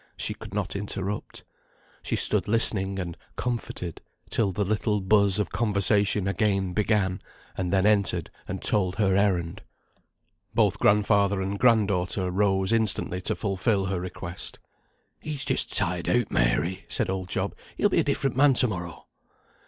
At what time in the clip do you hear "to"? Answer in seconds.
13.21-13.35, 18.55-18.67